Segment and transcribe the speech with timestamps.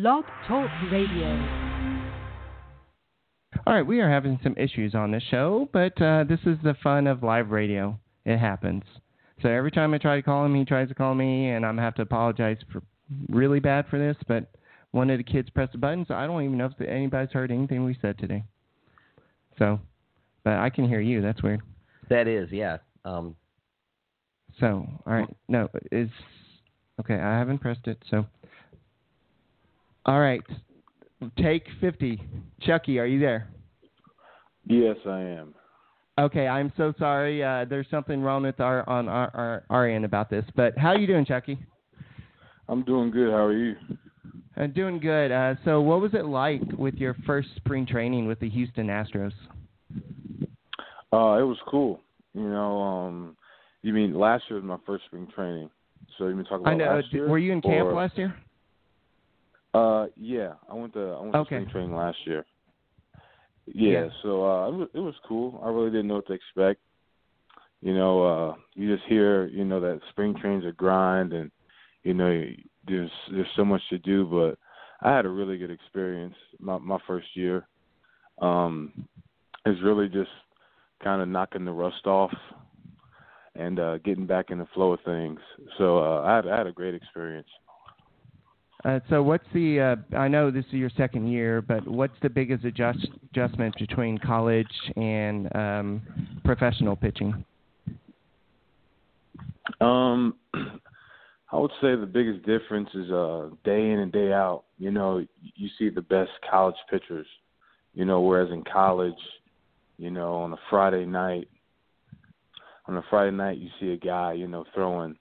[0.00, 1.26] Blog Talk Radio.
[3.66, 6.76] All right, we are having some issues on this show, but uh, this is the
[6.84, 7.98] fun of live radio.
[8.24, 8.84] It happens.
[9.42, 11.72] So every time I try to call him, he tries to call me, and I'm
[11.72, 12.80] gonna have to apologize for
[13.28, 14.14] really bad for this.
[14.28, 14.44] But
[14.92, 17.50] one of the kids pressed a button, so I don't even know if anybody's heard
[17.50, 18.44] anything we said today.
[19.58, 19.80] So,
[20.44, 21.22] but I can hear you.
[21.22, 21.62] That's weird.
[22.08, 22.76] That is, yeah.
[23.04, 23.34] Um,
[24.60, 26.08] so, all right, no, is
[27.00, 27.16] okay.
[27.16, 28.26] I haven't pressed it, so.
[30.06, 30.40] All right,
[31.38, 32.22] take fifty.
[32.62, 33.48] Chuckie, are you there?
[34.66, 35.54] Yes, I am.
[36.18, 37.44] Okay, I'm so sorry.
[37.44, 40.44] Uh, there's something wrong with our on our, our our end about this.
[40.56, 41.58] But how are you doing, Chuckie?
[42.68, 43.30] I'm doing good.
[43.30, 43.76] How are you?
[44.56, 45.30] I'm uh, doing good.
[45.30, 49.32] Uh, so, what was it like with your first spring training with the Houston Astros?
[51.12, 52.00] Uh, it was cool.
[52.34, 53.36] You know, um,
[53.82, 55.70] you mean last year was my first spring training.
[56.16, 56.96] So you mean talk about I know.
[56.96, 57.28] last year?
[57.28, 58.34] Were you in camp or, last year?
[59.74, 61.56] Uh, yeah, I went to I went to Okay.
[61.56, 62.44] spring training last year.
[63.66, 64.08] Yeah, Yeah.
[64.22, 65.60] so uh, it was, it was cool.
[65.62, 66.80] I really didn't know what to expect.
[67.80, 71.50] You know, uh, you just hear you know that spring training's a grind, and
[72.02, 72.44] you know
[72.86, 74.24] there's there's so much to do.
[74.24, 74.58] But
[75.06, 77.68] I had a really good experience my my first year.
[78.40, 79.06] Um,
[79.66, 80.30] it's really just
[81.04, 82.32] kind of knocking the rust off
[83.54, 85.40] and uh, getting back in the flow of things.
[85.76, 87.48] So uh, I had I had a great experience.
[88.84, 89.80] Uh, so, what's the?
[90.12, 94.18] Uh, I know this is your second year, but what's the biggest adjust, adjustment between
[94.18, 96.02] college and um,
[96.44, 97.44] professional pitching?
[99.80, 100.36] Um,
[101.50, 104.64] I would say the biggest difference is uh day in and day out.
[104.78, 105.24] You know,
[105.56, 107.26] you see the best college pitchers.
[107.94, 109.18] You know, whereas in college,
[109.96, 111.48] you know, on a Friday night,
[112.86, 115.16] on a Friday night, you see a guy, you know, throwing,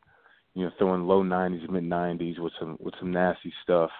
[0.58, 3.92] you know, throwing low 90s, mid 90s with some with some nasty stuff.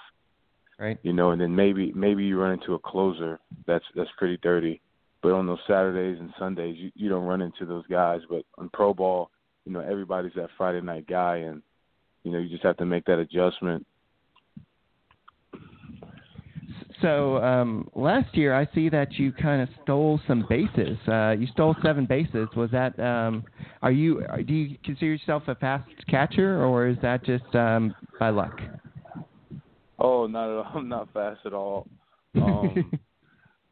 [0.80, 0.98] Right.
[1.04, 4.82] You know, and then maybe maybe you run into a closer that's that's pretty dirty.
[5.22, 8.22] But on those Saturdays and Sundays, you you don't run into those guys.
[8.28, 9.30] But on pro ball,
[9.66, 11.62] you know, everybody's that Friday night guy, and
[12.24, 13.86] you know, you just have to make that adjustment.
[17.02, 20.98] So um, last year, I see that you kind of stole some bases.
[21.08, 22.48] Uh, you stole seven bases.
[22.56, 23.00] Was that?
[23.00, 23.44] Um,
[23.82, 24.24] are you?
[24.46, 28.60] Do you consider yourself a fast catcher, or is that just um, by luck?
[30.00, 30.72] Oh, not at all.
[30.76, 31.88] I'm not fast at all.
[32.36, 33.00] Um,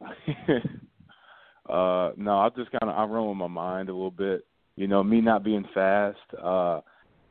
[1.68, 4.46] uh, no, I just kind of I run with my mind a little bit.
[4.76, 6.80] You know, me not being fast, uh,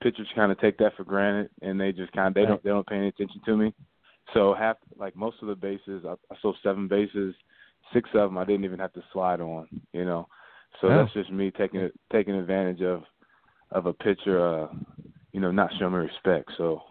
[0.02, 2.50] pitchers kind of take that for granted, and they just kind of they Right.
[2.50, 3.74] don't they don't pay any attention to me.
[4.34, 7.36] So half like most of the bases, I, I stole seven bases.
[7.94, 9.68] Six of them I didn't even have to slide on.
[9.94, 10.28] You know,
[10.82, 10.98] so Oh.
[10.98, 13.04] that's just me taking taking advantage of
[13.72, 14.46] of a pitcher.
[14.46, 14.68] Uh,
[15.32, 16.50] you know, not showing me respect.
[16.58, 16.82] So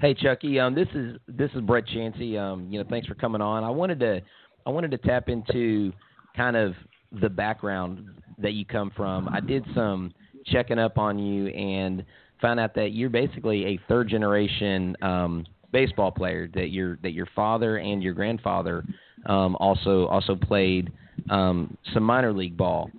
[0.00, 2.38] Hey Chucky, um, this is this is Brett Chansey.
[2.38, 3.64] Um, you know, thanks for coming on.
[3.64, 4.20] I wanted to
[4.64, 5.92] I wanted to tap into
[6.36, 6.74] kind of
[7.20, 8.08] the background
[8.38, 9.28] that you come from.
[9.28, 10.12] I did some
[10.46, 12.04] checking up on you and
[12.40, 16.48] found out that you're basically a third generation um, baseball player.
[16.54, 18.84] That your that your father and your grandfather
[19.26, 20.92] um, also also played
[21.30, 22.90] um, some minor league ball.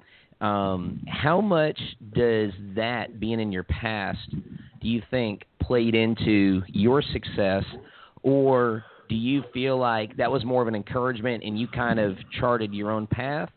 [0.42, 1.80] Um, how much
[2.14, 4.30] does that being in your past
[4.82, 7.64] do you think played into your success,
[8.24, 12.16] or do you feel like that was more of an encouragement and you kind of
[12.40, 13.50] charted your own path?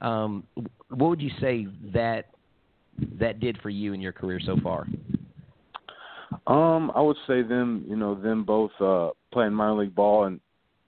[0.00, 0.44] Um,
[0.88, 2.26] what would you say that
[3.18, 4.86] that did for you in your career so far?
[6.46, 10.40] Um, I would say them, you know, them both uh playing minor league ball and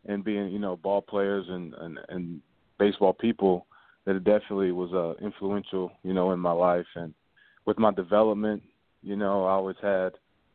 [0.07, 2.41] and being, you know, ball players and and, and
[2.79, 3.67] baseball people
[4.05, 7.15] that it definitely was uh influential, you know, in my life and
[7.65, 8.63] with my development,
[9.03, 10.13] you know, I always had,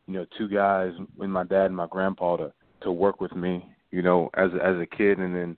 [0.07, 3.65] you know, two guys, and my dad and my grandpa to to work with me,
[3.91, 5.57] you know, as as a kid and then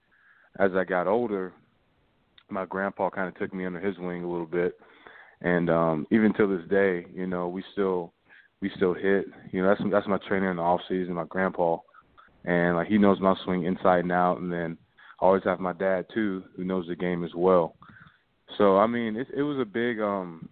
[0.59, 1.53] as I got older,
[2.49, 4.79] my grandpa kind of took me under his wing a little bit.
[5.41, 8.13] And um even till this day, you know, we still
[8.61, 9.25] we still hit.
[9.51, 11.77] You know, that's that's my trainer in the off season, my grandpa,
[12.45, 14.39] and like he knows my swing inside and out.
[14.39, 14.77] And then
[15.21, 17.75] I always have my dad too, who knows the game as well.
[18.57, 19.99] So I mean, it, it was a big.
[19.99, 20.49] um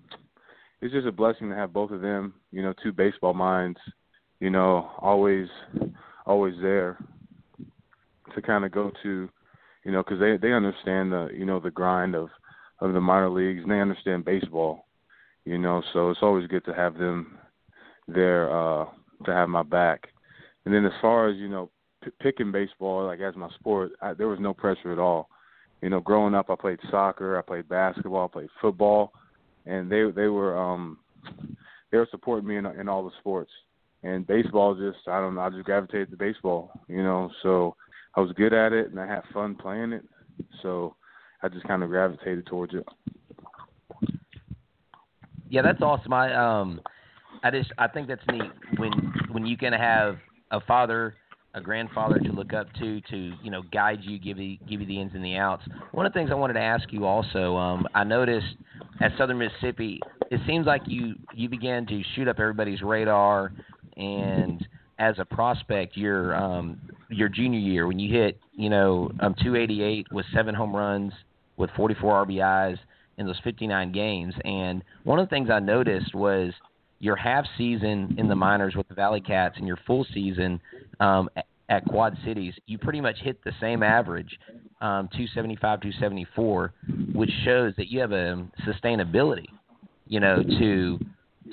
[0.81, 2.33] It's just a blessing to have both of them.
[2.51, 3.79] You know, two baseball minds.
[4.39, 5.47] You know, always
[6.25, 6.97] always there
[8.35, 9.29] to kind of go to.
[9.83, 12.29] You know, because they they understand the you know the grind of
[12.79, 14.85] of the minor leagues and they understand baseball.
[15.45, 17.37] You know, so it's always good to have them
[18.07, 18.85] there uh
[19.25, 20.07] to have my back.
[20.65, 21.69] And then as far as you know,
[22.03, 25.29] p- picking baseball like as my sport, I, there was no pressure at all.
[25.81, 29.11] You know, growing up, I played soccer, I played basketball, I played football,
[29.65, 30.97] and they they were um
[31.91, 33.51] they were supporting me in in all the sports.
[34.03, 37.31] and baseball just I don't know I just gravitated to baseball, you know.
[37.43, 37.75] So
[38.15, 40.03] I was good at it and I had fun playing it,
[40.61, 40.95] so
[41.43, 42.85] I just kind of gravitated towards it.
[45.49, 46.13] Yeah, that's awesome.
[46.13, 46.81] I um,
[47.43, 48.91] I just I think that's neat when
[49.31, 50.17] when you can have
[50.51, 51.15] a father,
[51.53, 54.87] a grandfather to look up to to you know guide you, give you give you
[54.87, 55.63] the ins and the outs.
[55.91, 58.57] One of the things I wanted to ask you also, um, I noticed
[58.99, 60.01] at Southern Mississippi,
[60.31, 63.53] it seems like you you began to shoot up everybody's radar,
[63.95, 64.67] and
[64.99, 70.07] as a prospect, your um, your junior year when you hit you know um, 288
[70.11, 71.13] with seven home runs
[71.57, 72.77] with 44 RBIs
[73.17, 74.33] in those 59 games.
[74.45, 76.53] And one of the things I noticed was
[76.99, 80.59] your half season in the minors with the Valley Cats and your full season
[80.99, 81.29] um,
[81.69, 84.39] at Quad Cities, you pretty much hit the same average,
[84.81, 86.73] um, 275, 274,
[87.13, 89.47] which shows that you have a sustainability,
[90.07, 90.99] you know, to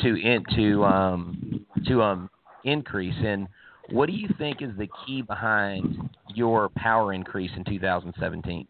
[0.00, 2.30] to in, to um, to um,
[2.64, 3.14] increase.
[3.24, 3.48] And
[3.90, 8.68] what do you think is the key behind your power increase in 2017?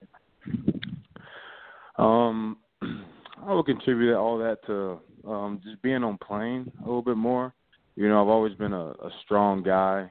[1.97, 7.17] Um, I would contribute all that to um, just being on plane a little bit
[7.17, 7.55] more.
[7.97, 10.11] You know, I've always been a, a strong guy.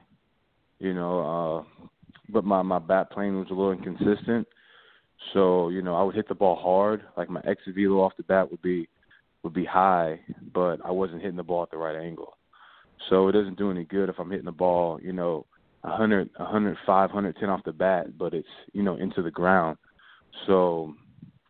[0.78, 1.88] You know, uh,
[2.30, 4.46] but my my bat plane was a little inconsistent.
[5.32, 7.02] So you know, I would hit the ball hard.
[7.16, 8.88] Like my exit velo off the bat would be
[9.42, 10.20] would be high,
[10.52, 12.36] but I wasn't hitting the ball at the right angle.
[13.10, 15.44] So it doesn't do any good if I'm hitting the ball, you know,
[15.82, 19.76] 100, 105, 110 off the bat, but it's you know into the ground.
[20.46, 20.94] So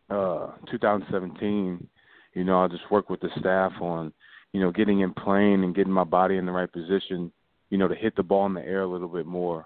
[0.09, 1.87] uh 2017,
[2.33, 4.13] you know, I just worked with the staff on,
[4.51, 7.31] you know, getting in plane and getting my body in the right position,
[7.69, 9.65] you know, to hit the ball in the air a little bit more.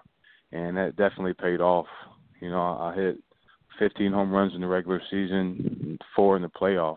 [0.52, 1.86] And that definitely paid off.
[2.40, 3.18] You know, I hit
[3.78, 6.96] 15 home runs in the regular season, four in the playoffs.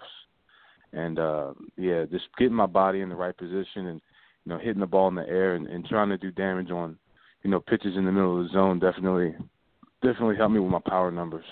[0.93, 4.01] And uh yeah, just getting my body in the right position and
[4.45, 6.97] you know, hitting the ball in the air and, and trying to do damage on,
[7.43, 9.33] you know, pitches in the middle of the zone definitely
[10.01, 11.45] definitely helped me with my power numbers.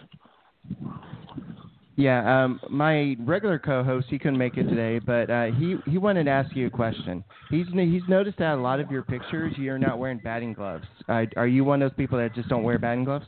[1.97, 6.23] Yeah, um, my regular co-host he couldn't make it today, but uh, he he wanted
[6.23, 7.23] to ask you a question.
[7.49, 10.85] He's he's noticed that a lot of your pictures you're not wearing batting gloves.
[11.09, 13.25] Uh, are you one of those people that just don't wear batting gloves?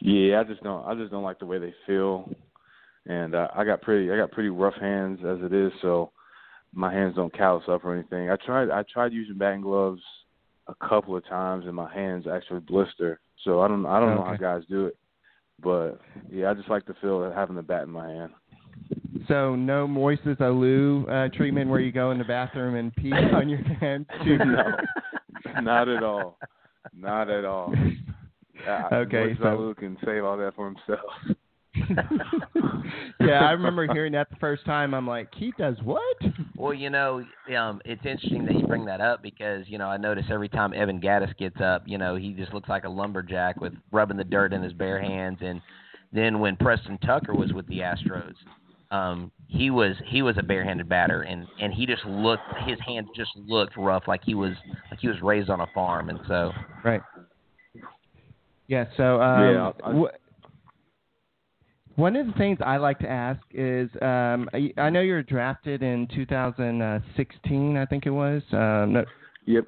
[0.00, 0.84] Yeah, I just don't.
[0.86, 2.28] I just don't like the way they feel,
[3.06, 6.12] and uh, I got pretty I got pretty rough hands as it is, so
[6.72, 8.30] my hands don't callus up or anything.
[8.30, 10.02] I tried I tried using batting gloves
[10.66, 13.20] a couple of times, and my hands actually blister.
[13.44, 14.18] So I don't I don't okay.
[14.18, 14.96] know how guys do it.
[15.62, 16.00] But
[16.30, 18.32] yeah, I just like to feel having the bat in my hand.
[19.28, 23.48] So no Moises Alou uh, treatment where you go in the bathroom and pee on
[23.48, 24.06] your hand.
[24.26, 24.76] no,
[25.62, 26.38] not at all,
[26.94, 27.74] not at all.
[28.68, 31.10] Uh, okay, Moises so Alou can save all that for himself.
[33.20, 34.92] yeah, I remember hearing that the first time.
[34.92, 36.16] I'm like, he does what?
[36.56, 37.24] Well, you know,
[37.56, 40.74] um, it's interesting that you bring that up because you know I notice every time
[40.74, 44.24] Evan Gattis gets up, you know, he just looks like a lumberjack with rubbing the
[44.24, 45.38] dirt in his bare hands.
[45.40, 45.62] And
[46.12, 48.34] then when Preston Tucker was with the Astros,
[48.90, 53.08] um, he was he was a barehanded batter, and and he just looked his hands
[53.16, 54.52] just looked rough, like he was
[54.90, 56.52] like he was raised on a farm, and so
[56.84, 57.00] right.
[58.68, 58.86] Yeah.
[58.96, 60.21] So um, yeah, I, wh-
[62.02, 65.84] one of the things I like to ask is um, I know you were drafted
[65.84, 68.42] in 2016, I think it was.
[68.50, 69.04] Um, no,
[69.46, 69.66] yep.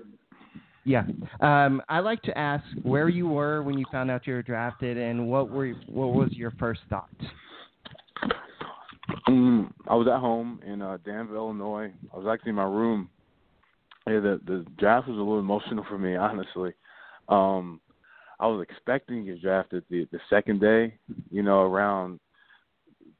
[0.84, 1.04] Yeah.
[1.40, 4.98] Um, I like to ask where you were when you found out you were drafted,
[4.98, 7.08] and what were what was your first thought?
[9.28, 11.92] Um, I was at home in uh, Danville, Illinois.
[12.12, 13.10] I was actually in my room.
[14.08, 16.72] Yeah, the the draft was a little emotional for me, honestly.
[17.28, 17.80] Um,
[18.40, 20.98] I was expecting to get drafted the the second day,
[21.30, 22.18] you know, around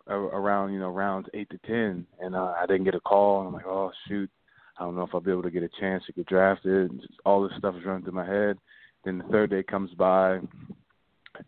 [0.09, 3.41] around you know rounds eight to ten, and uh, I didn't get a call.
[3.41, 4.31] And I'm like, oh shoot,
[4.79, 6.91] I don't know if I'll be able to get a chance to get drafted.
[6.91, 8.59] And just all this stuff is running through my head.
[9.05, 10.39] Then the third day comes by,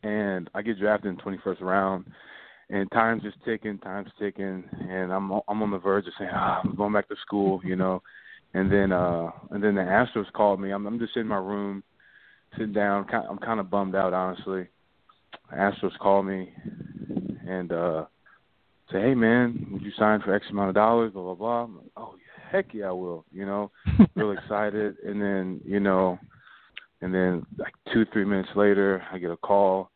[0.02, 2.06] and I get drafted in the 21st round.
[2.68, 6.60] And time's just ticking, time's ticking, and I'm I'm on the verge of saying, ah,
[6.64, 8.02] I'm going back to school, you know.
[8.54, 10.70] And then uh and then the Astros called me.
[10.70, 11.84] I'm I'm just in my room
[12.56, 13.06] sitting down.
[13.12, 14.66] I'm kind of bummed out, honestly.
[15.54, 16.52] Astros called me
[17.46, 18.06] and uh
[18.92, 21.62] say, "Hey, man, would you sign for X amount of dollars?" Blah blah blah.
[21.64, 22.14] I'm like, "Oh,
[22.50, 23.70] heck yeah, I will." You know,
[24.14, 24.96] real excited.
[25.04, 26.18] And then you know,
[27.00, 29.90] and then like two three minutes later, I get a call.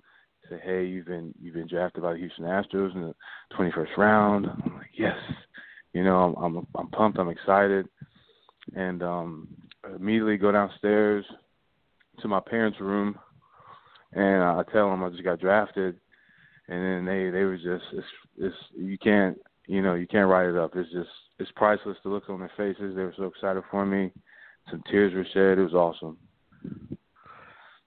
[0.48, 3.14] Say, "Hey, you've been you've been drafted by the Houston Astros in the
[3.56, 5.16] 21st round." I'm like, "Yes."
[5.92, 7.18] You know, I'm I'm, I'm pumped.
[7.18, 7.88] I'm excited.
[8.76, 9.48] And um
[9.94, 11.24] immediately go downstairs
[12.20, 13.18] to my parents' room,
[14.12, 15.98] and I tell them I just got drafted,
[16.70, 18.06] and then they they were just it's
[18.38, 19.36] it's you can't
[19.66, 20.74] you know you can't write it up.
[20.76, 22.94] It's just it's priceless to look on their faces.
[22.96, 24.10] They were so excited for me.
[24.70, 25.58] some tears were shed.
[25.58, 26.16] It was awesome.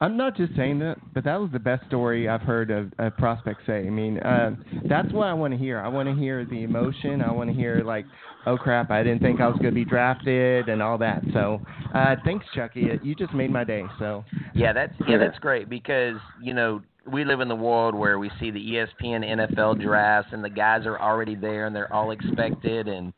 [0.02, 3.10] I'm not just saying that, but that was the best story I've heard of a
[3.10, 3.88] prospect say.
[3.88, 4.54] I mean, uh,
[4.90, 5.80] that's what I want to hear.
[5.80, 7.22] I want to hear the emotion.
[7.22, 8.06] I want to hear like,
[8.46, 11.22] oh crap, I didn't think I was going to be drafted and all that.
[11.32, 11.62] So,
[11.96, 13.00] uh, thanks, Chuckie.
[13.02, 13.84] You just made my day.
[13.98, 14.25] So.
[14.54, 18.32] Yeah, that's yeah, that's great because you know we live in the world where we
[18.40, 22.88] see the ESPN NFL drafts and the guys are already there and they're all expected
[22.88, 23.14] and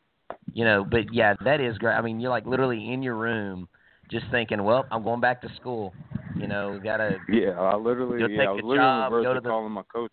[0.52, 1.94] you know, but yeah, that is great.
[1.94, 3.68] I mean, you're like literally in your room
[4.10, 5.92] just thinking, well, I'm going back to school.
[6.34, 7.18] You know, gotta.
[7.28, 8.18] Yeah, I literally.
[8.18, 10.12] Go yeah, take I was a literally job, go to of the- calling my coach.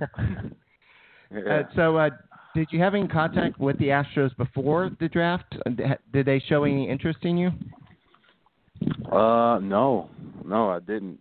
[1.32, 1.52] yeah.
[1.52, 2.10] Uh, so, uh,
[2.54, 5.56] did you have any contact with the Astros before the draft?
[5.66, 7.50] Uh, Did they show any interest in you?
[9.10, 10.08] Uh, no,
[10.44, 11.20] no, I didn't.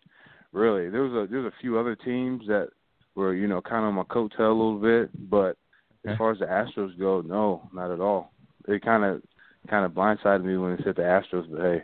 [0.51, 2.69] Really, there was a there was a few other teams that
[3.15, 5.57] were you know kind of on my coattail a little bit, but
[6.05, 8.31] as far as the Astros go, no, not at all.
[8.67, 9.21] They kind of
[9.69, 11.81] kind of blindsided me when they said the Astros, but hey,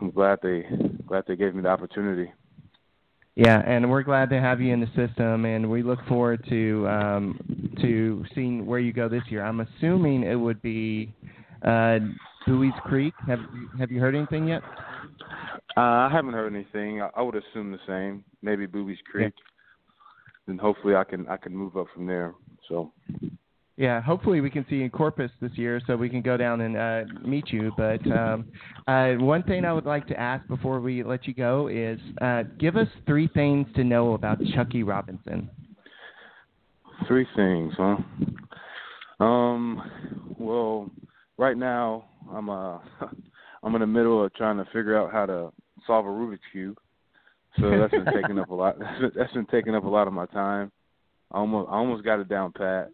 [0.00, 0.64] I'm glad they
[1.06, 2.32] glad they gave me the opportunity.
[3.34, 6.88] Yeah, and we're glad to have you in the system, and we look forward to
[6.88, 9.44] um, to seeing where you go this year.
[9.44, 11.12] I'm assuming it would be
[11.62, 11.98] uh,
[12.46, 13.14] Buies Creek.
[13.26, 13.40] Have
[13.78, 14.62] Have you heard anything yet?
[15.78, 17.02] Uh, I haven't heard anything.
[17.02, 18.24] I, I would assume the same.
[18.42, 19.32] Maybe Booby's Creek.
[20.48, 22.34] Then hopefully I can I can move up from there.
[22.68, 22.90] So
[23.76, 26.62] Yeah, hopefully we can see you in Corpus this year, so we can go down
[26.62, 27.70] and uh, meet you.
[27.76, 28.46] But um,
[28.88, 32.42] uh, one thing I would like to ask before we let you go is, uh,
[32.58, 35.48] give us three things to know about Chuckie Robinson.
[37.06, 37.98] Three things, huh?
[39.24, 39.80] Um,
[40.40, 40.90] well,
[41.36, 42.78] right now I'm uh
[43.62, 45.52] I'm in the middle of trying to figure out how to
[45.88, 46.78] solve a Rubik's cube.
[47.58, 48.78] So that's been taking up a lot.
[48.78, 50.70] That's been, that's been taking up a lot of my time.
[51.32, 52.90] I almost I almost got it down pat.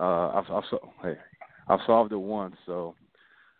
[0.00, 1.16] Uh, I've I've sol- hey,
[1.68, 2.96] I've solved it once, so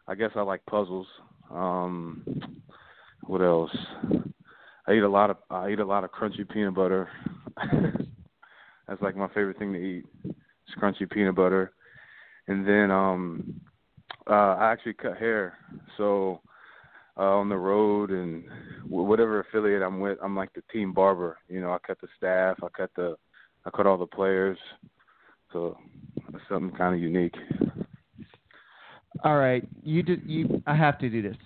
[0.09, 1.07] I guess I like puzzles.
[1.53, 2.25] Um,
[3.27, 3.71] what else?
[4.87, 7.09] I eat a lot of I eat a lot of crunchy peanut butter.
[8.89, 10.05] That's like my favorite thing to eat.
[10.25, 11.73] It's crunchy peanut butter.
[12.49, 13.61] And then um
[14.29, 15.57] uh I actually cut hair.
[15.97, 16.41] So
[17.17, 18.45] uh on the road and
[18.85, 21.39] wh- whatever affiliate I'm with, I'm like the team barber.
[21.49, 23.17] You know, I cut the staff, I cut the
[23.67, 24.59] I cut all the players.
[25.53, 25.79] So
[26.33, 27.35] it's something kind of unique.
[29.23, 30.63] All right, you do, you.
[30.67, 31.37] I have to do this.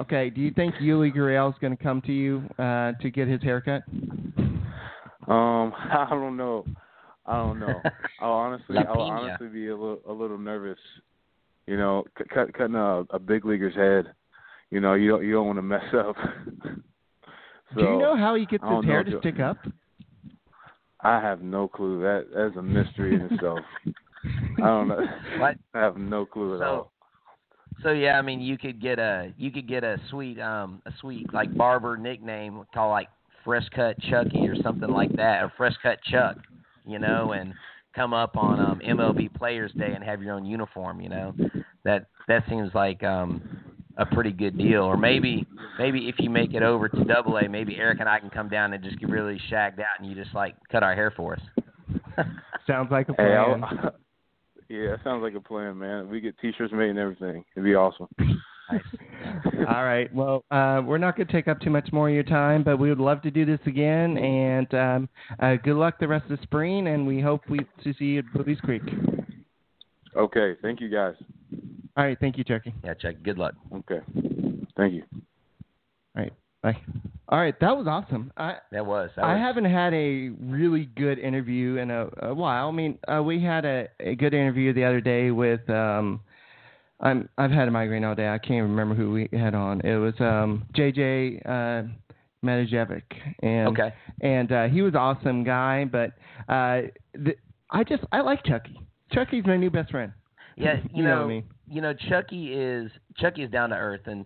[0.00, 3.28] Okay, do you think Yuli Gurriel is going to come to you uh, to get
[3.28, 3.82] his haircut?
[5.28, 6.64] Um, I don't know.
[7.26, 7.82] I don't know.
[8.20, 10.78] I'll honestly, I'll honestly be a little, a little nervous.
[11.66, 14.12] You know, c- cut, cutting a, a big leaguer's head.
[14.70, 16.16] You know, you don't, you don't want to mess up.
[17.74, 19.58] so, do you know how he gets I his hair to stick up?
[21.00, 22.00] I have no clue.
[22.02, 23.60] That that's a mystery in itself.
[24.58, 25.00] I don't know.
[25.38, 25.56] What?
[25.74, 26.92] I have no clue at So, all.
[27.82, 30.92] so yeah, I mean, you could get a you could get a sweet um a
[31.00, 33.08] sweet like barber nickname called like
[33.44, 36.36] Fresh Cut Chuckie or something like that, or Fresh Cut Chuck,
[36.86, 37.54] you know, and
[37.96, 41.34] come up on um MLB Players Day and have your own uniform, you know.
[41.84, 43.40] That that seems like um
[44.00, 44.82] a pretty good deal.
[44.82, 45.46] Or maybe
[45.78, 48.48] maybe if you make it over to Double A, maybe Eric and I can come
[48.48, 51.34] down and just get really shagged out and you just like cut our hair for
[51.34, 51.40] us.
[52.66, 53.64] Sounds like a plan.
[53.64, 53.94] I'll,
[54.68, 56.08] yeah, sounds like a plan, man.
[56.08, 57.44] We get T-shirts made and everything.
[57.56, 58.06] It'd be awesome.
[59.68, 60.14] All right.
[60.14, 62.78] Well, uh, we're not going to take up too much more of your time, but
[62.78, 64.16] we would love to do this again.
[64.18, 65.08] And um,
[65.40, 68.18] uh, good luck the rest of the spring, and we hope we to see you
[68.20, 68.82] at Boobies Creek.
[70.16, 71.14] Okay, thank you guys.
[72.00, 72.16] All right.
[72.18, 72.72] Thank you, Chuckie.
[72.82, 73.16] Yeah, Chuck.
[73.22, 73.52] Good luck.
[73.74, 74.00] Okay,
[74.74, 75.02] thank you.
[76.16, 76.32] All right.
[76.62, 76.74] Bye.
[77.28, 77.54] All right.
[77.60, 78.32] That was awesome.
[78.38, 79.10] I That was.
[79.16, 82.68] That I was haven't had a really good interview in a, a while.
[82.68, 85.68] I mean, uh, we had a, a good interview the other day with.
[85.68, 86.20] Um,
[87.00, 88.28] I'm I've had a migraine all day.
[88.28, 89.82] I can't remember who we had on.
[89.82, 91.82] It was um, JJ uh,
[92.42, 93.02] Matijevic,
[93.42, 93.92] and Okay.
[94.22, 95.84] and uh, he was an awesome guy.
[95.84, 96.12] But
[96.48, 97.34] uh, the,
[97.70, 98.80] I just I like Chuckie.
[99.12, 100.12] Chuckie's my new best friend.
[100.56, 101.44] Yeah, you, You know know, what I mean.
[101.70, 104.24] You know, Chuckie is Chuckie is down to earth, and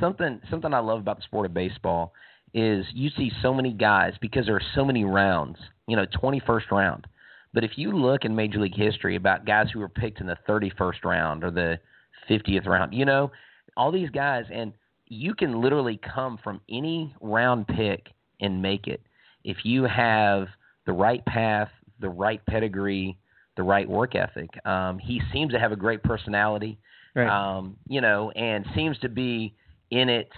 [0.00, 2.12] something something I love about the sport of baseball
[2.54, 5.58] is you see so many guys because there are so many rounds.
[5.86, 7.06] You know, twenty first round.
[7.52, 10.38] But if you look in Major League history about guys who were picked in the
[10.46, 11.78] thirty first round or the
[12.26, 13.30] fiftieth round, you know,
[13.76, 14.72] all these guys, and
[15.06, 18.08] you can literally come from any round pick
[18.40, 19.00] and make it
[19.46, 20.48] if you have
[20.86, 23.16] the right path, the right pedigree,
[23.56, 24.50] the right work ethic.
[24.66, 26.78] Um, he seems to have a great personality,
[27.14, 27.28] Right.
[27.28, 29.54] um, you know, and seems to be
[29.90, 30.30] in it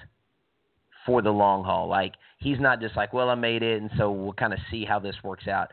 [1.07, 1.89] for the long haul.
[1.89, 4.85] Like he's not just like, well, I made it, and so we'll kind of see
[4.85, 5.69] how this works out.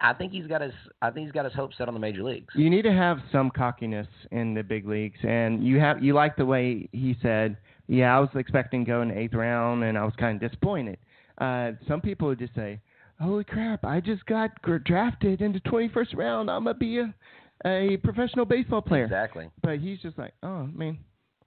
[0.00, 0.72] I think he's got his
[1.02, 2.54] I think he's got his hopes set on the major leagues.
[2.54, 6.36] You need to have some cockiness in the big leagues, and you have you like
[6.36, 7.56] the way he said,
[7.88, 10.48] "Yeah, I was expecting to go in the eighth round, and I was kind of
[10.50, 10.98] disappointed."
[11.38, 12.78] Uh, some people would just say,
[13.20, 13.84] "Holy crap!
[13.84, 14.50] I just got
[14.84, 16.50] drafted into 21st round.
[16.50, 17.14] I'm gonna be a
[17.64, 19.48] a professional baseball player." Exactly.
[19.62, 20.98] But he's just like, "Oh man,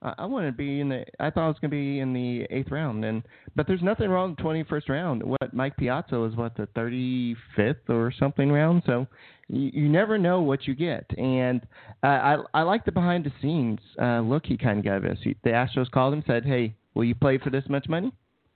[0.04, 1.06] I, I want to be in the.
[1.20, 3.24] I thought I was going to be in the eighth round, and
[3.56, 5.24] but there's nothing wrong with twenty first round.
[5.24, 8.84] What Mike Piazza was what the thirty fifth or something round.
[8.86, 9.08] So
[9.48, 11.62] you, you never know what you get, and
[12.04, 15.18] uh, I I like the behind the scenes uh, look he kind of gave us.
[15.24, 18.12] He, the Astros called him, said, "Hey, will you play for this much money?"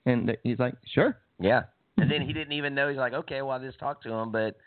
[0.05, 1.63] And he's like, "Sure." Yeah,
[1.97, 2.89] and then he didn't even know.
[2.89, 4.57] He's like, "Okay, well I just talked to him," but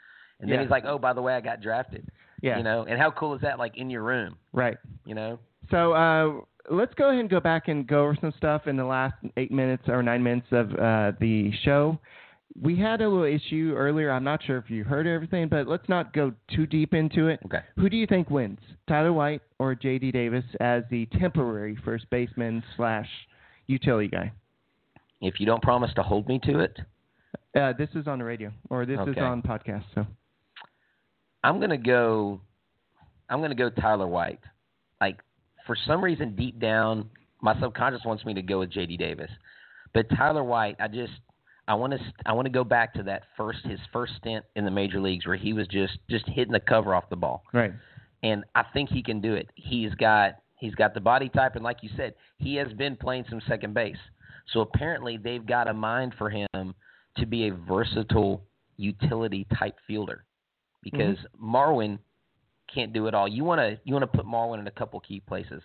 [0.40, 0.62] and then Yeah.
[0.62, 2.08] he's like, "Oh, by the way, I got drafted."
[2.42, 2.56] Yeah.
[2.56, 3.58] You know, and how cool is that?
[3.58, 4.36] Like in your room.
[4.52, 4.78] Right.
[5.04, 5.38] You know.
[5.70, 8.84] So uh, let's go ahead and go back and go over some stuff in the
[8.84, 11.98] last eight minutes or nine minutes of uh, the show.
[12.60, 14.10] We had a little issue earlier.
[14.10, 17.38] I'm not sure if you heard everything, but let's not go too deep into it.
[17.46, 17.60] Okay.
[17.76, 18.58] Who do you think wins,
[18.88, 20.10] Tyler White or J.D.
[20.10, 23.08] Davis as the temporary first baseman slash
[23.68, 24.32] utility guy?
[25.20, 26.76] If you don't promise to hold me to it,
[27.54, 29.84] Uh, this is on the radio or this is on podcast.
[29.94, 30.06] So
[31.42, 32.40] I'm gonna go.
[33.28, 34.40] I'm gonna go Tyler White.
[35.00, 35.18] Like
[35.66, 38.96] for some reason, deep down, my subconscious wants me to go with J.D.
[38.96, 39.30] Davis,
[39.92, 41.12] but Tyler White, I just
[41.66, 44.64] I want to I want to go back to that first his first stint in
[44.64, 47.72] the major leagues where he was just just hitting the cover off the ball, right,
[48.22, 49.50] and I think he can do it.
[49.56, 53.24] He's got he's got the body type, and like you said, he has been playing
[53.28, 53.96] some second base.
[54.52, 56.74] So apparently, they've got a mind for him
[57.20, 58.42] to be a versatile
[58.76, 60.24] utility type fielder
[60.82, 61.54] because mm-hmm.
[61.54, 61.98] Marwin
[62.72, 63.28] can't do it all.
[63.28, 65.62] You want to you want to put Marwin in a couple key places.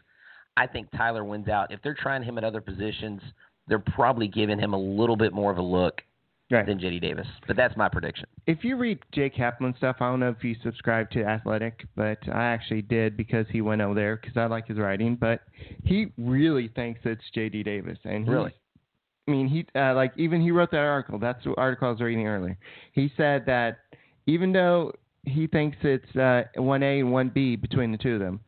[0.57, 1.71] I think Tyler wins out.
[1.71, 3.21] If they're trying him at other positions,
[3.67, 6.01] they're probably giving him a little bit more of a look
[6.49, 6.65] right.
[6.65, 7.27] than JD Davis.
[7.47, 8.25] But that's my prediction.
[8.47, 12.19] if you read Jake Kaplan stuff, I don't know if you subscribe to Athletic, but
[12.31, 15.15] I actually did because he went over there because I like his writing.
[15.15, 15.41] But
[15.83, 17.63] he really thinks it's J.D.
[17.63, 18.53] Davis, and Really?
[19.27, 21.17] I mean, he uh, like even he wrote that article.
[21.19, 22.57] That's the article I was reading earlier.
[22.93, 23.79] He said that
[24.27, 28.19] even though he thinks it's uh, one A and one B between the two of
[28.19, 28.39] them,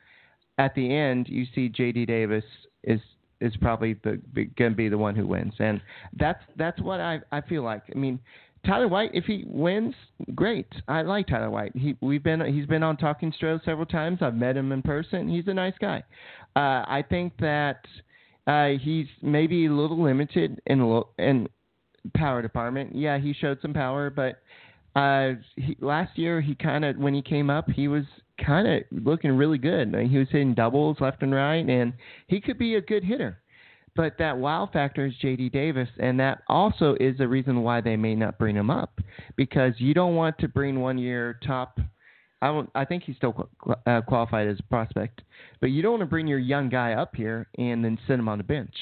[0.57, 2.05] at the end you see J.D.
[2.05, 2.43] Davis
[2.83, 2.99] is
[3.39, 5.81] is probably going to be the one who wins, and
[6.19, 7.83] that's that's what I I feel like.
[7.93, 8.19] I mean,
[8.65, 9.95] Tyler White, if he wins,
[10.35, 10.67] great.
[10.87, 11.75] I like Tyler White.
[11.75, 14.19] He we've been he's been on Talking Stro several times.
[14.21, 15.27] I've met him in person.
[15.27, 16.03] He's a nice guy.
[16.55, 17.85] Uh, I think that
[18.47, 21.47] uh, he's maybe a little limited in in
[22.15, 22.95] power department.
[22.95, 24.41] Yeah, he showed some power, but
[24.99, 28.05] uh, he, last year he kind of when he came up, he was
[28.43, 29.91] kind of looking really good.
[29.91, 31.93] Mean, He was hitting doubles left and right, and
[32.27, 33.39] he could be a good hitter.
[33.95, 35.49] But that wow factor is J.D.
[35.49, 39.01] Davis, and that also is the reason why they may not bring him up
[39.35, 41.79] because you don't want to bring one year top.
[42.41, 42.69] I don't.
[42.75, 45.21] I think he's still qu- uh, qualified as a prospect,
[45.59, 48.29] but you don't want to bring your young guy up here and then sit him
[48.29, 48.75] on the bench.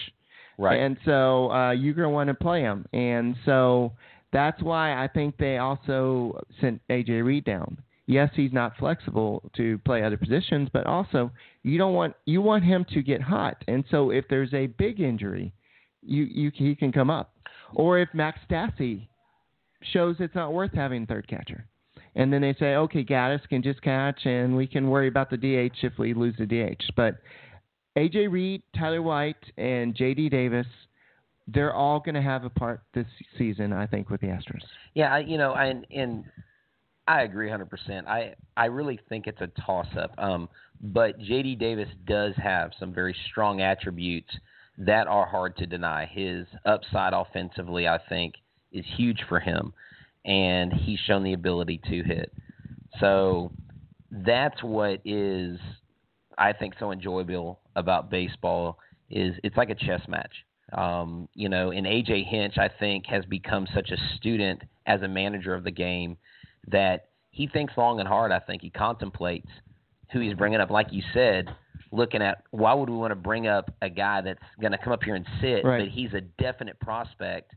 [0.57, 0.79] Right.
[0.79, 2.85] And so uh, you're going to want to play him.
[2.93, 3.93] And so
[4.31, 7.13] that's why I think they also sent A.J.
[7.13, 7.77] Reed down.
[8.07, 11.31] Yes, he's not flexible to play other positions, but also
[11.63, 13.63] you don't want you want him to get hot.
[13.67, 15.53] And so if there's a big injury,
[16.03, 17.33] you you he can come up.
[17.73, 19.07] Or if Max Stassi
[19.81, 21.65] shows it's not worth having third catcher.
[22.15, 25.37] And then they say, okay, Gattis can just catch, and we can worry about the
[25.37, 26.83] DH if we lose the DH.
[26.95, 27.15] But
[27.97, 30.67] AJ Reed, Tyler White, and JD Davis,
[31.47, 34.63] they're all going to have a part this season, I think, with the Astros.
[34.93, 36.23] Yeah, I, you know, and and
[37.07, 38.07] I agree 100%.
[38.07, 40.13] I I really think it's a toss up.
[40.17, 40.49] Um,
[40.81, 44.29] but JD Davis does have some very strong attributes
[44.77, 46.05] that are hard to deny.
[46.11, 48.35] His upside offensively, I think,
[48.71, 49.73] is huge for him,
[50.25, 52.31] and he's shown the ability to hit.
[52.99, 53.51] So
[54.11, 55.59] that's what is,
[56.37, 60.31] I think, so enjoyable about baseball is it's like a chess match.
[60.73, 65.07] Um, you know, and AJ Hinch, I think, has become such a student as a
[65.07, 66.17] manager of the game
[66.67, 68.31] that he thinks long and hard.
[68.31, 69.47] I think he contemplates
[70.11, 70.71] who he's bringing up.
[70.71, 71.49] Like you said,
[71.91, 74.91] looking at why would we want to bring up a guy that's going to come
[74.93, 75.81] up here and sit, Right.
[75.83, 77.51] but he's a definite prospect.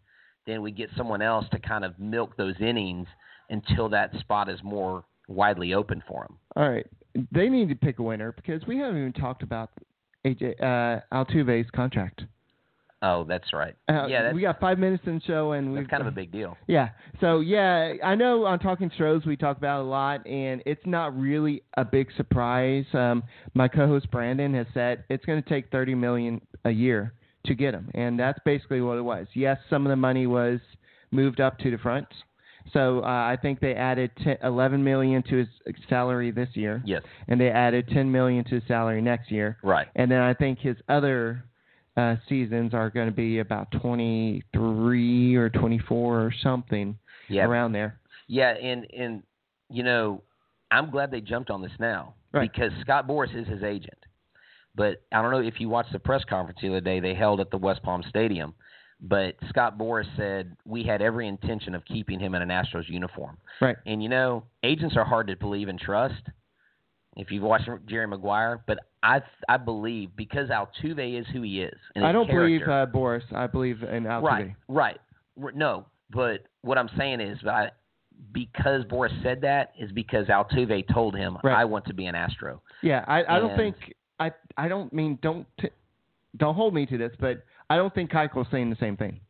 [0.48, 3.06] Then we get someone else to kind of milk those innings
[3.50, 6.38] until that spot is more widely open for him.
[6.56, 6.87] All right.
[7.30, 9.70] They need to pick a winner because we haven't even talked about
[10.26, 12.22] AJ uh, Altuve's contract.
[13.02, 13.76] Oh, that's right.
[13.90, 16.12] Uh, yeah, that's, we got five minutes in the show, and we've kind of a
[16.12, 16.56] big deal.
[16.66, 16.88] Yeah.
[17.20, 20.84] So yeah, I know on Talking Stros we talk about it a lot, and it's
[20.84, 22.87] not really a big surprise.
[22.94, 23.22] Um,
[23.54, 27.12] my co-host Brandon has said it's going to take thirty million a year
[27.46, 29.27] to get him, and that's basically what it was.
[29.35, 30.61] Yes, some of the money was
[31.11, 32.07] moved up to the front,
[32.72, 35.48] So uh, I think they added 10, 11 million to his
[35.88, 37.03] salary this year, Yes.
[37.29, 39.57] and they added 10 million to his salary next year.
[39.62, 39.87] Right.
[39.96, 41.44] And then I think his other
[41.96, 46.98] uh, seasons are going to be about 23 or 24 or something
[47.29, 47.44] Yeah.
[47.46, 47.98] around there.
[48.27, 49.22] Yeah, and and
[49.70, 50.22] you know,
[50.70, 52.51] I'm glad they jumped on this now Right.
[52.53, 53.98] because Scott Boras is his agent.
[54.78, 57.40] But I don't know if you watched the press conference the other day they held
[57.40, 58.54] at the West Palm Stadium.
[59.00, 63.38] But Scott Boras said we had every intention of keeping him in an Astros uniform.
[63.60, 63.76] Right.
[63.86, 66.22] And you know, agents are hard to believe and trust.
[67.16, 71.78] If you've watched Jerry Maguire, but I I believe because Altuve is who he is.
[71.96, 73.22] And I don't believe uh, Boras.
[73.34, 74.22] I believe in Altuve.
[74.22, 74.54] Right,
[75.36, 75.56] right.
[75.56, 77.70] No, but what I'm saying is, I,
[78.32, 81.56] because Boras said that, is because Altuve told him, Right.
[81.58, 83.76] "I want to be an Astro." Yeah, I, I don't think
[84.18, 85.70] I I don't mean don't t-
[86.37, 89.20] don't hold me to this, but I don't think Keuchel's saying the same thing.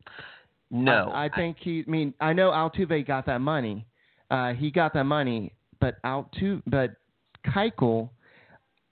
[0.71, 1.85] No, I, I think he.
[1.87, 3.87] I mean, I know Altuve got that money.
[4.31, 6.91] Uh, he got that money, but Altuve, but
[7.47, 8.11] Keuchel,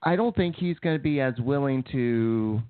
[0.03, 2.63] I don't think he's going to be as willing to.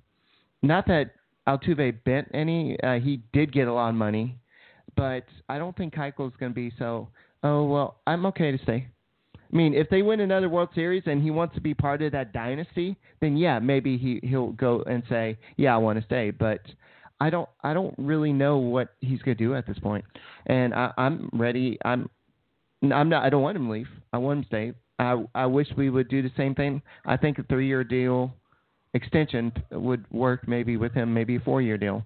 [0.62, 1.12] Not that
[1.46, 2.78] Altuve bent any.
[2.82, 4.36] Uh, he did get a lot of money,
[4.96, 7.08] but I don't think Keuchel's going to be so.
[7.44, 8.88] Oh well, I'm okay to stay.
[9.52, 12.12] I mean, if they win another World Series and he wants to be part of
[12.12, 16.30] that dynasty, then yeah, maybe he he'll go and say, yeah, I want to stay.
[16.30, 16.60] But
[17.20, 20.04] I don't I don't really know what he's going to do at this point.
[20.46, 21.78] and I, I'm ready.
[21.84, 22.10] I'm
[22.82, 23.24] I'm not.
[23.24, 23.88] I don't want him to leave.
[24.12, 24.72] I want him to stay.
[24.98, 26.82] I I wish we would do the same thing.
[27.04, 28.34] I think a three year deal
[28.94, 32.04] extension would work maybe with him, maybe a four year deal.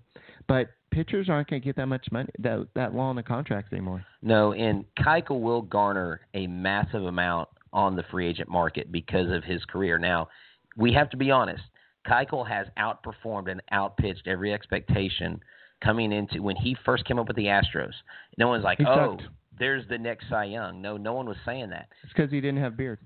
[0.48, 3.72] But pitchers aren't going to get that much money that that long in the contracts
[3.72, 4.04] anymore.
[4.22, 9.44] no, and Keuchel will garner a massive amount on the free agent market because of
[9.44, 9.98] his career.
[9.98, 10.28] Now,
[10.76, 11.62] we have to be honest.
[12.06, 15.40] Keuchel has outperformed and outpitched every expectation
[15.82, 17.92] coming into when he first came up with the Astros.
[18.38, 19.28] No one's like, He "Oh, sucked.
[19.58, 21.88] there's the next Cy Young." No, no one was saying that.
[22.02, 22.98] It's because he didn't have beard.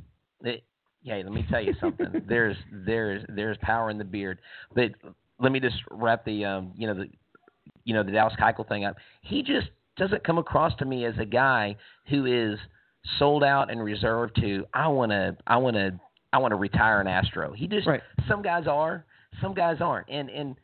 [0.43, 0.65] It,
[1.03, 2.23] yeah, let me tell you something.
[2.29, 4.39] there's there's there's power in the beard.
[4.75, 4.93] But
[5.39, 7.09] let me just wrap the um you know the
[7.85, 8.97] you know the Dallas Keuchel thing up.
[9.23, 11.77] He just doesn't come across to me as a guy
[12.09, 12.59] who is
[13.19, 15.99] sold out and reserved to I want to I want to
[16.33, 17.53] I want to retire an Astro.
[17.53, 18.03] He just Right.
[18.29, 19.05] some guys are,
[19.41, 20.09] some guys aren't.
[20.09, 20.57] And and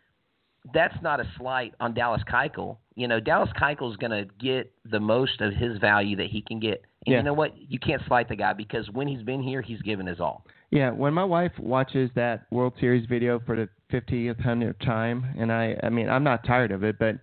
[0.75, 2.77] that's not a slight on Dallas Keuchel.
[2.95, 6.43] You know, Dallas Keuchel is going to get the most of his value that he
[6.43, 6.85] can get.
[7.07, 7.17] And Yeah.
[7.19, 7.57] you know what?
[7.57, 10.45] You can't slight the guy because when he's been here, he's given his all.
[10.71, 15.53] Yeah, when my wife watches that World Series video for the 50th hundredth time, and
[15.53, 17.17] I, I mean, I'm not tired of it, but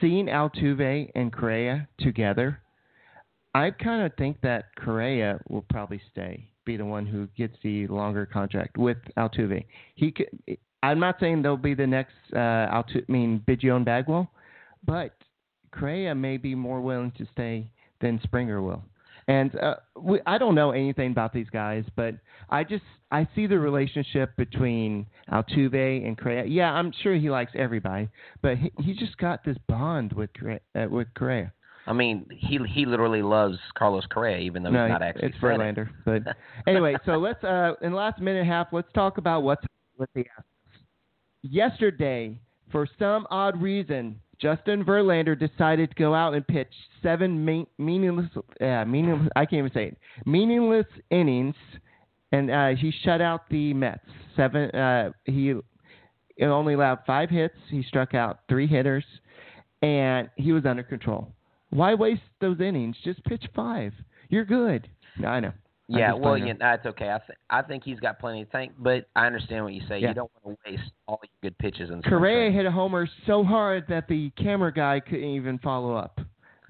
[0.00, 2.60] seeing Altuve and Correa together,
[3.54, 7.88] I kind of think that Correa will probably stay, be the one who gets the
[7.88, 9.64] longer contract with Altuve.
[9.96, 10.28] He could.
[10.84, 12.36] I'm not saying they'll be the next uh,
[12.72, 14.30] Altu, I mean, Biggio Bagwell,
[14.84, 15.14] but
[15.72, 17.68] Correa may be more willing to stay
[18.00, 18.82] than Springer will.
[19.28, 22.14] And uh, we, I don't know anything about these guys, but
[22.50, 26.44] I just I see the relationship between Altuve and Correa.
[26.44, 28.08] Yeah, I'm sure he likes everybody,
[28.42, 31.52] but he, he just got this bond with Correa, uh, with Correa.
[31.86, 35.28] I mean, he he literally loves Carlos Correa, even though no, he's not actually.
[35.28, 35.58] it's said it.
[35.58, 35.88] Verlander.
[36.04, 36.22] But
[36.66, 39.64] anyway, so let's uh, in the last minute and a half, let's talk about what's
[39.98, 40.44] with the Astros.
[41.42, 42.38] Yesterday,
[42.70, 48.28] for some odd reason, Justin Verlander decided to go out and pitch seven mean, meaningless,
[48.60, 49.30] uh, meaningless.
[49.36, 49.98] I can't even say it.
[50.26, 51.54] Meaningless innings,
[52.32, 54.00] and uh, he shut out the Mets.
[54.36, 54.68] Seven.
[54.70, 55.54] Uh, he
[56.42, 57.54] only allowed five hits.
[57.70, 59.04] He struck out three hitters,
[59.80, 61.32] and he was under control.
[61.70, 62.96] Why waste those innings?
[63.04, 63.92] Just pitch five.
[64.28, 64.88] You're good.
[65.18, 65.52] No, I know.
[65.90, 67.10] I'm Yeah, well, yeah, that's okay.
[67.10, 69.98] I th- I think he's got plenty to think, but I understand what you say.
[69.98, 70.08] Yeah.
[70.08, 73.44] You don't want to waste all your good pitches and Correa hit a homer so
[73.44, 76.20] hard that the camera guy couldn't even follow up.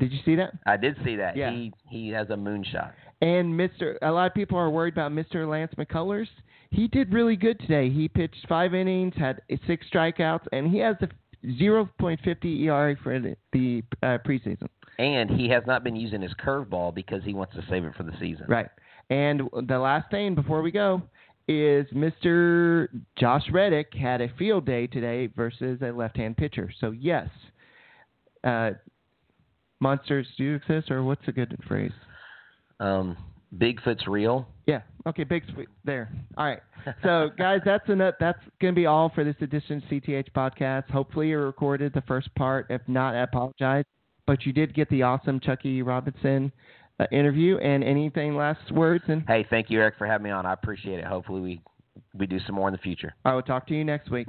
[0.01, 0.53] Did you see that?
[0.67, 1.37] I did see that.
[1.37, 1.51] Yeah.
[1.51, 2.93] He he has a moonshot.
[3.21, 3.97] And Mr.
[4.03, 5.49] A lot of people are worried about Mr.
[5.49, 6.27] Lance McCullers.
[6.71, 7.91] He did really good today.
[7.91, 11.09] He pitched five innings, had six strikeouts, and he has a
[11.47, 14.69] 0.50 ERA for the, the uh, preseason.
[14.99, 18.03] And he has not been using his curveball because he wants to save it for
[18.03, 18.47] the season.
[18.49, 18.69] Right.
[19.13, 21.03] And the last thing before we go
[21.47, 22.89] is Mr.
[23.19, 26.71] Josh Reddick had a field day today versus a left-hand pitcher.
[26.81, 27.29] So yes,
[28.43, 28.71] uh,
[29.81, 31.93] monsters do exist, or what's a good phrase?
[32.81, 33.19] Um,
[33.55, 34.49] Bigfoot's real.
[34.67, 34.81] Yeah.
[35.07, 35.25] Okay.
[35.25, 35.69] Big sweet.
[35.85, 36.11] There.
[36.39, 36.61] All right.
[37.03, 38.15] So guys, that's enough.
[38.19, 40.91] That's gonna be all for this edition of CTH podcast.
[40.91, 42.67] Hopefully you recorded the first part.
[42.71, 43.85] If not, I apologize.
[44.27, 46.51] But you did get the awesome Chuckie Robinson
[47.03, 47.59] uh, interview.
[47.59, 49.05] And anything last words?
[49.09, 50.47] And Hey, thank you, Eric, for having me on.
[50.47, 51.05] I appreciate it.
[51.05, 51.61] Hopefully we
[52.15, 53.15] we do some more in the future.
[53.25, 54.29] I will talk to you next week.